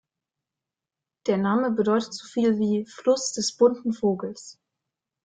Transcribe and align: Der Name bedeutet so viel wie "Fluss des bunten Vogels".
Der 1.27 1.37
Name 1.37 1.69
bedeutet 1.69 2.15
so 2.15 2.25
viel 2.27 2.57
wie 2.57 2.87
"Fluss 2.87 3.33
des 3.33 3.55
bunten 3.55 3.93
Vogels". 3.93 4.59